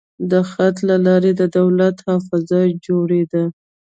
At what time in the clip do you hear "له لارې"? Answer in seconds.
0.89-1.31